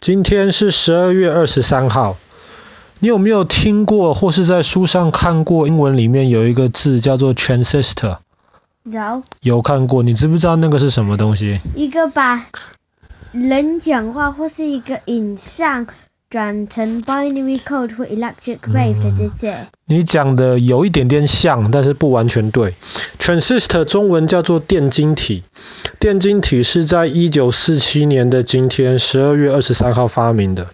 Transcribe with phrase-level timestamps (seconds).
[0.00, 2.16] 今天是十二月二十三号。
[3.00, 8.16] 你有没有听过或是在书上看过英文里面有一个字叫做 transistor？
[8.84, 9.22] 有。
[9.42, 10.02] 有看过？
[10.02, 11.60] 你知不知道那个是什么东西？
[11.76, 12.46] 一个把
[13.32, 15.86] 人讲话或是一个影像
[16.30, 19.50] 转成 binary code 或 electric wave 的这些。
[19.50, 22.74] 嗯，你讲的有一点点像，但是不完全对。
[23.18, 25.42] transistor 中文叫做电晶体。
[25.98, 30.68] 电晶体是在一九四七年的今天，十二月二十三号发明的。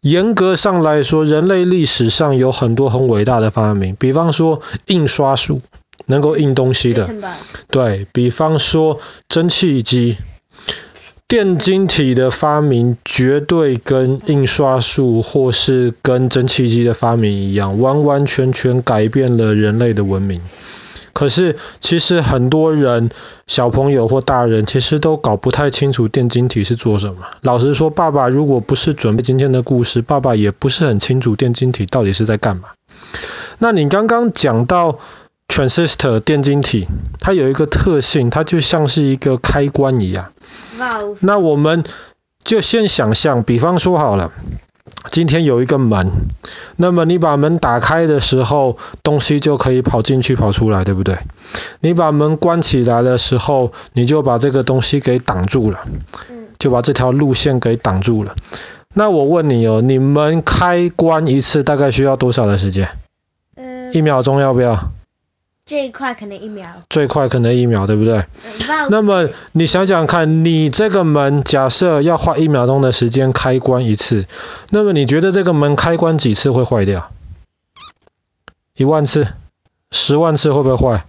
[0.00, 5.60] 严格上来说，人类历史上有很多很伟大的发明，比方说印刷术，
[6.06, 7.08] 能够印东西的。
[7.68, 10.16] 对，比方说蒸汽机。
[11.32, 20.42] 电晶体的发明绝对跟印刷术或是跟蒸汽机的发明一样，完完全全改变了人类的文明。
[21.14, 23.08] 可是，其实很多人，
[23.46, 27.22] 小朋友或大人，其实都搞不太清楚电晶体是做什么。
[27.40, 32.64] 老实说，爸爸如果不是准备今天的故事，爸爸也不是很清楚电晶体到底是在干嘛。
[33.58, 34.98] 那你刚刚讲到
[35.52, 36.88] transistor 电晶体，
[37.20, 40.32] 它有一个特性，它就像是一个开关一样。
[40.78, 41.18] Wow.
[41.20, 41.84] 那我们
[42.42, 44.32] 就先想象，比方说好了。
[45.10, 46.10] 今天有一个门，
[46.76, 51.18] 那么你把门打开的时候，东西就可以跑进去、跑出来，对不对？
[51.80, 55.86] 你把门关起来的时候，你就把这个东西给挡住了，
[56.58, 58.34] 就把这条路线给挡住了。
[58.94, 62.88] 那我问你哦，你们开关一次大概需要多少的时间？
[63.56, 64.92] 嗯，一秒钟要不要？
[65.72, 68.26] 最快可能一秒，最快可能一秒，对不对？
[68.90, 74.26] 那么你想想看，你这个门假设要花一秒钟的时间开关一次，
[74.68, 77.10] 那么你觉得这个门开关几次会坏掉？
[78.76, 79.28] 一万次、
[79.90, 81.06] 十万次会不会坏？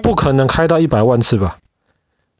[0.00, 1.58] 不可能开到一百万次吧？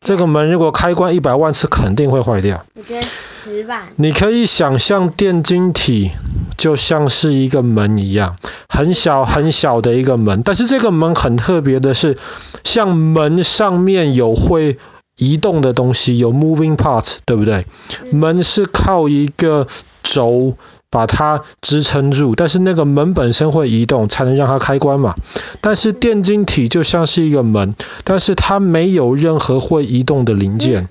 [0.01, 2.65] 这个门如果开关一百万次，肯定会坏掉。
[2.77, 3.89] 我觉得十万。
[3.97, 6.13] 你可以想象电晶体
[6.57, 8.37] 就像是一个门一样。
[8.73, 12.17] 很小很小的一个门，但是这个门很特别的是，
[12.63, 14.79] 像门上面有会
[15.17, 17.67] 移动的东西，有 moving parts，对不对？
[18.13, 19.67] 门是靠一个
[20.05, 20.55] 轴
[20.89, 25.17] 把它支撑住，但是那个门本身会移动，才能让它开关嘛。
[25.61, 27.75] 但是电晶体就像是一个门，
[28.05, 30.89] 但是它没有任何会移动的零件，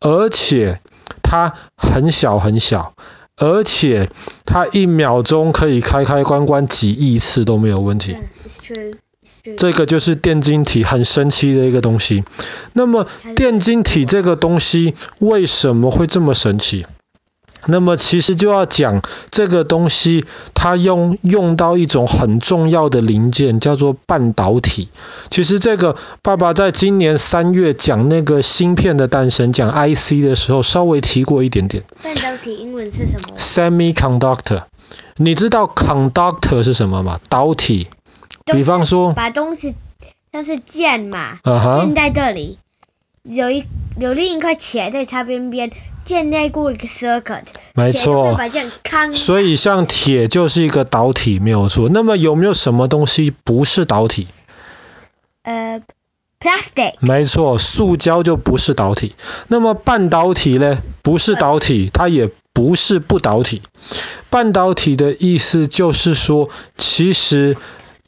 [0.00, 0.80] 而且
[1.22, 2.92] 它很小很小。
[3.40, 4.10] 而且
[4.44, 8.16] 它一秒钟可以开开关关几亿次都没有问题。
[9.56, 12.22] 这个就是电晶体很神奇的一个东西。
[12.74, 13.06] 那么
[13.36, 16.86] 电晶体这个东西为什么会这么神奇？
[17.66, 24.88] 那么其实就要讲这个东西，它用用到一种很重要的零件，叫做半导体。
[25.28, 31.84] 其实这个爸爸在今年三月讲那个芯片的诞生，讲 IC 的时候，稍微提过一点点。
[32.02, 34.62] 半导体英文是什么？Semiconductor。
[35.16, 37.20] 你知道 conductor 是什么吗？
[37.28, 37.88] 导体。
[38.46, 39.12] 比方说。
[39.12, 39.74] 把东西，
[40.32, 41.38] 它是键嘛？
[41.42, 41.84] 啊哈。
[41.84, 42.58] 键在这里，
[43.22, 43.64] 有一
[43.98, 45.70] 有另一块铁在它边边。
[46.04, 47.44] 现在过一个 circuit，
[47.74, 48.36] 没错，
[49.14, 51.88] 所以像铁就是一个导体，没有错。
[51.88, 54.26] 那么有没有什么东西不是导体？
[55.42, 55.80] 呃
[56.40, 56.94] ，plastic。
[57.00, 59.14] 没错，塑胶就不是导体。
[59.48, 60.78] 那么半导体呢？
[61.02, 63.62] 不是导体，它也不是不导体。
[64.30, 67.56] 半导体的意思就是说，其实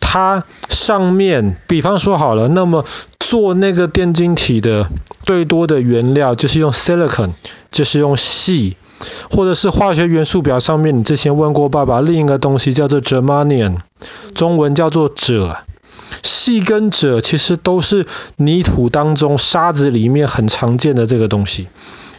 [0.00, 2.84] 它上面，比方说好了，那么
[3.20, 4.88] 做那个电晶体的
[5.24, 7.30] 最多的原料就是用 silicon。
[7.72, 8.76] 就是用矽，
[9.30, 13.78] 或者是化学元素表上面，你之前问过爸爸，另一个东西叫做 germanium，
[14.34, 15.56] 中文叫做锗”。
[16.22, 18.06] 细跟锗其实都是
[18.36, 21.66] 泥土当中沙子里面很常见的这个东西。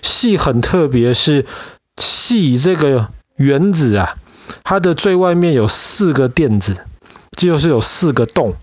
[0.02, 1.46] 细很特别，是
[1.96, 4.16] 细这个原子啊，
[4.64, 6.80] 它的最外面有四个电子，
[7.38, 8.56] 就是有四个洞。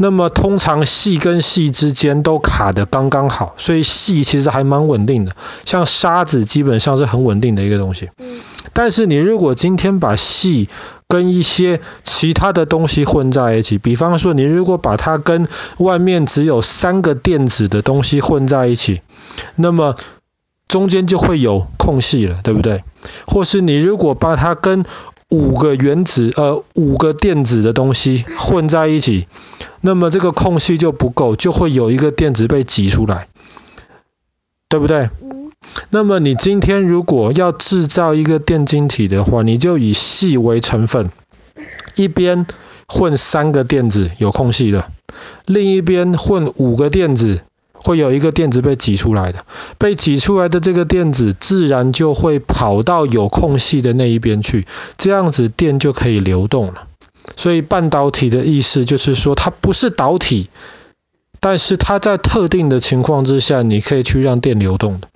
[0.00, 5.32] 那么通常细跟细之间都卡的刚刚好，所以细其实还蛮稳定的。
[5.64, 8.10] 像沙子基本上是很稳定的一个东西。
[8.18, 8.40] 嗯。
[8.72, 10.68] 但是你如果今天把细
[11.08, 19.02] 跟一些其他的东西混在一起，比方说你如果把它跟外面只有三个电子的东西混在一起，
[19.56, 19.96] 那么
[20.68, 22.84] 中间就会有空隙了，对不对？
[23.26, 24.84] 或是你如果把它跟
[25.28, 29.26] 五个原子呃五个电子的东西混在一起。
[29.80, 33.28] 那么这个空隙就不够，就会有一个电子被挤出来，
[34.68, 35.10] 对不对？
[35.90, 41.10] 那么你今天如果要制造一个电晶体的话，你就以矽为成分，
[41.94, 42.46] 一边
[42.86, 44.86] 混三个电子有空隙的，
[45.46, 47.42] 另一边混五个电子
[47.72, 49.44] 会有一个电子被挤出来的，
[49.78, 54.66] 被挤出来的这个电子自然就会跑到有空隙的那一边去，
[54.96, 56.87] 这样子电就可以流动了。
[57.36, 60.48] 所以半导体的意思就是说，它不是导体。
[61.40, 65.06] 但是它在特定的情况之下，你可以去让电流动的。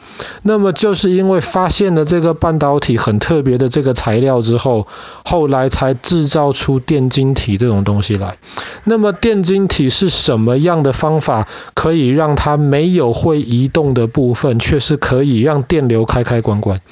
[0.42, 4.86] 那么就是因为发现了这个半导体很特别的这个材料之后，
[5.24, 8.36] 后来才制造出电晶体这种东西来。
[8.84, 16.82] 那么电晶体是什么样的方法可以让它没有会移动的部分，却是可以让电流开开关关？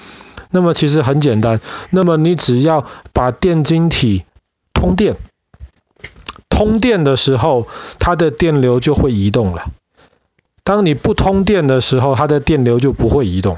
[0.51, 4.25] 那么其实很简单，那么你只要把电晶体
[4.73, 5.17] 通电。
[6.49, 7.67] 通电的时候，
[7.99, 9.65] 它的电流就会移动了。
[10.63, 13.57] 当你不通电的时候，它的电流就不会移动。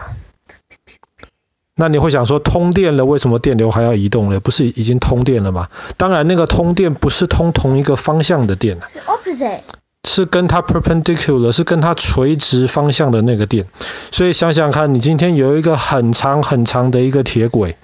[1.74, 4.38] 那你会想说，通电了，为什么电流还要移动呢？
[4.40, 5.68] 不是已经通电了吗？
[5.96, 9.58] 当然，那个通电不是通同一个方向的电，是 opposite，
[10.04, 13.66] 是跟它 perpendicular，是跟它垂直方向的那个电。
[14.12, 17.74] 所以想想看，你今天有一个很长很长的一个铁轨。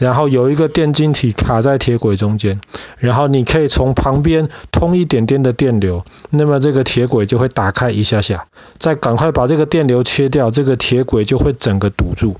[0.00, 2.58] 然后有一个电晶体卡在铁轨中间，
[2.96, 8.46] 然后你可以从旁边通一点点的电流，那么这个铁轨就会打开一下下，
[8.78, 12.36] 再赶快把这个电流切掉，这个铁轨就会整个堵住。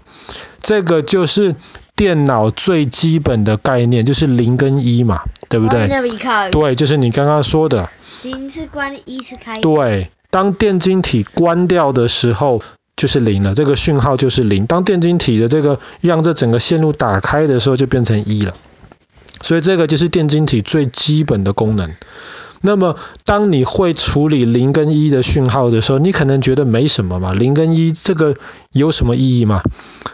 [0.63, 1.55] 这个就是
[1.95, 5.87] 电脑最基本的概念，就是零跟一嘛，对不对？
[6.51, 7.91] 对，就是你刚刚说的。
[8.23, 9.61] 零是关，一是开。
[9.61, 12.63] 对，当电晶体关掉的时候。
[13.01, 14.67] 就是零了，这个讯号就是零。
[14.67, 18.55] 当电晶体的这个让这整个线路打开的时候，就变成一了。
[19.41, 21.95] 所以这个就是电晶体最基本的功能。
[22.61, 28.37] 那么当你会处理零跟一的讯号的时候，你可能觉得没什么嘛，零跟一这个
[28.73, 29.63] 有什么意义嘛？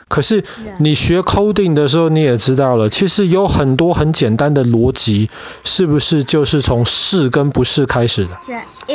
[0.08, 0.44] 可是
[0.78, 5.28] 你学 coding 的时候，你也知道了，其实有很多很简单的逻辑，
[5.64, 8.38] 是不是就是从是跟不是开始的？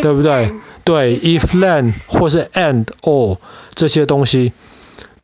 [0.01, 0.53] 对不对？
[0.83, 3.37] 对，if then 或是 and or。
[3.73, 4.51] 这些东西，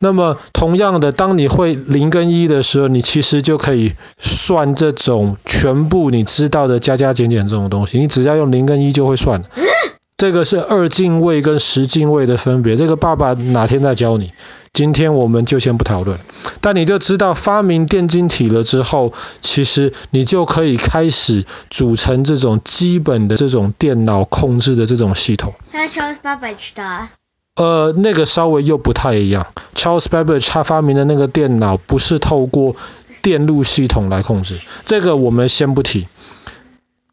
[0.00, 9.42] 那么同样的，当你会零跟一的时候，你其实就可以算这种全部你知道的加加减减这种东西，你只要用零跟一就会算。
[10.16, 14.32] 这个是二进位跟十进位的分别，这个爸爸哪天再教你，
[14.72, 16.18] 今天我们就先不讨论。
[16.60, 25.54] 但你就知道发明电晶体了之后，其实你就可以开始组成这种基本的这种电脑控制的这种系统。
[27.58, 29.48] 呃，那个稍微又不太一样。
[29.74, 32.76] Charles Babbage 他发明的那个电脑不是透过
[33.20, 36.06] 电路系统来控制，这个我们先不提。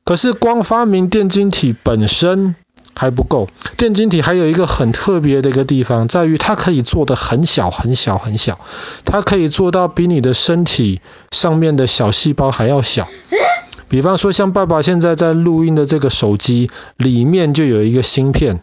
[0.03, 2.53] 可是光发明电晶体本身
[2.93, 8.59] 还不够，电晶体还有一个很特别的一个地方，在于它可以做得很小很小很小，
[9.03, 11.01] 它可以做到比你的身体
[11.31, 13.07] 上面的小细胞还要小。
[13.89, 18.61] 比方说，像爸爸现在在录音的这个手机里面就有一个芯片。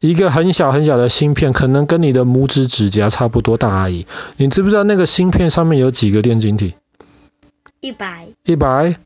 [0.00, 4.06] 一个很小很小的芯片，可能跟你的拇指指甲差不多大而已。
[4.38, 6.74] 你知不知道那个芯片上面有几个电晶体？
[7.80, 8.28] 一百。
[8.44, 8.98] 一百。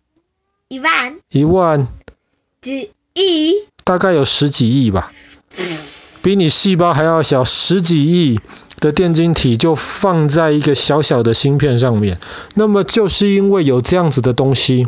[0.68, 1.16] 一万。
[1.30, 1.88] 一万。
[2.62, 3.54] 几亿？
[3.82, 5.12] 大概有十几亿吧。
[6.22, 8.40] 比你细胞还要小，十几亿
[8.80, 12.18] 的电晶体就放在一个小小的芯片上面。
[12.54, 14.86] 那么就是因为有这样子的东西。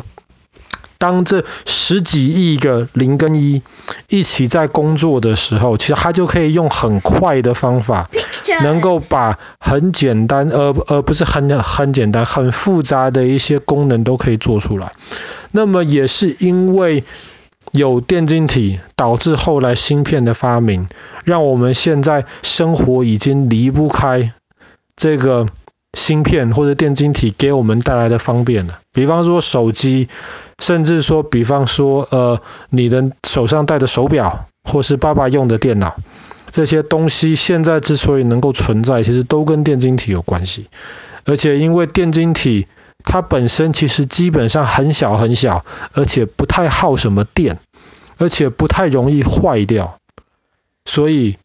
[0.97, 3.61] 当这十几亿个零跟一
[4.09, 8.09] 一起在工作的时候，其实它就可以用很快的方法，
[8.61, 14.91] 能够把很简单，呃呃不是很很简单，很复杂的一些功能都可以做出来。
[15.51, 17.03] 那么也是因为
[17.71, 20.87] 有电晶体，导致后来芯片的发明，
[21.23, 24.33] 让我们现在生活已经离不开
[24.95, 25.45] 这个
[25.97, 28.79] 芯片或者电晶体给我们带来的方便了。
[28.93, 30.07] 比方说手机。
[30.59, 35.97] 甚至说，比方说，呃，你的手上戴的手表，或是爸爸用的电脑，
[36.49, 40.65] 这些东西现在之所以能够存在，其实都跟电晶体有关系。
[41.25, 42.65] 而且因为电晶体
[43.03, 45.63] 它本身其实基本上很小很小，
[45.93, 47.59] 而且不太耗什么电，
[48.17, 49.99] 而且不太容易坏掉，
[50.85, 51.37] 所以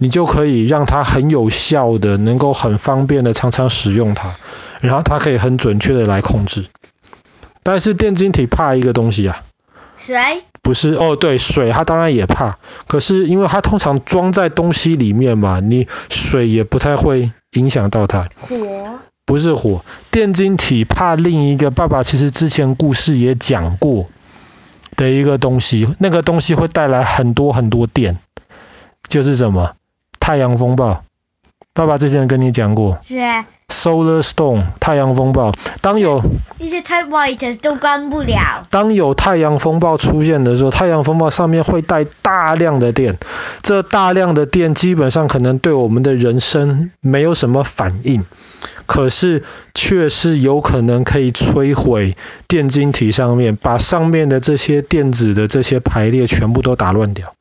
[0.00, 4.34] 你就可以让它很有效的，能够很方便的常常使用它，
[4.80, 6.66] 然后它可以很准确的来控制。
[7.64, 9.42] 但是电晶体怕一个东西啊，
[9.98, 10.16] 水？
[10.62, 18.28] 不是哦，对，水它当然也怕，可是因为它通常装在东西里面嘛，你水也不太会影响到它。
[18.38, 18.56] 火？
[19.26, 24.06] 不是火，电晶体怕另一个，爸爸其实之前故事也讲过
[24.96, 28.16] 的一个东西，那个东西会带来很多很多电，
[29.08, 29.74] 就是什么？
[30.28, 31.04] 太阳风暴。
[31.72, 32.98] 爸爸之前跟你讲过。
[33.08, 33.46] 是啊。
[33.70, 36.22] Solar storm 太阳风暴，当有
[36.58, 38.62] 一些 typewriters 都关不了。
[38.68, 43.16] 当有太阳风暴出现的时候，太阳风暴上面会带大量的电，
[43.62, 48.26] 这大量的电基本上可能对我们的人生没有什么反应，
[48.84, 49.44] 可是
[49.74, 52.18] 却是有可能可以摧毁
[52.48, 57.32] 电晶体上面，把上面的这些电子的这些排列全部都打乱掉。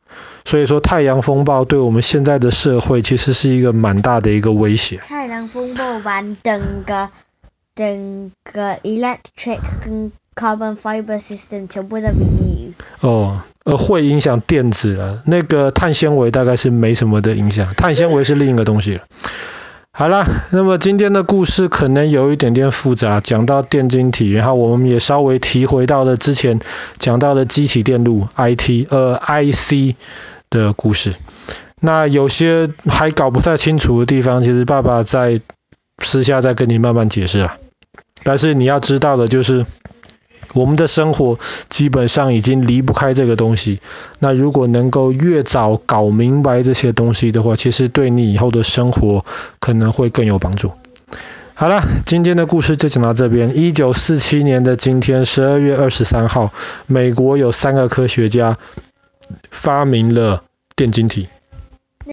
[0.47, 4.95] 所以说，太阳风暴对我们现在的社会其实是一个蛮大的一个威胁。
[4.95, 7.09] 太阳风暴把整个
[7.75, 12.71] 整个 electric 跟 carbon fiber system 全部都毁灭。
[13.01, 15.21] 哦，呃，会影响电子了。
[15.25, 19.01] 那个碳纤维大概是没什么的影响，碳纤维是另一个东西了。
[19.91, 26.61] 好了，那么今天的故事可能有一点点复杂，讲到电晶体，然后我们也稍微提回到了之前
[26.99, 29.97] 讲到的机体电路 IT 呃 IC。
[30.49, 31.15] 的故事，
[31.79, 35.41] 那有些还搞不太清楚的地方，其实爸爸在
[36.03, 37.57] 私下再跟你慢慢解释啊。
[38.23, 39.65] 但是你要知道的就是，
[40.53, 41.39] 我们的生活
[41.69, 43.79] 基本上已经离不开这个东西。
[44.19, 49.25] 那如果能够越早搞明白这些东西的话，其实对你以后的生活
[49.59, 50.71] 可能会更有帮助。
[51.53, 53.57] 好了，今天的故事就讲到这边。
[53.57, 56.53] 一九四七年的今天，十二月二十三号，
[56.85, 58.57] 美国有三个科学家。
[59.51, 60.43] 发明了
[60.75, 61.27] 电晶体。